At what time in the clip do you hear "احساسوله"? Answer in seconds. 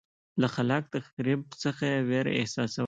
2.41-2.79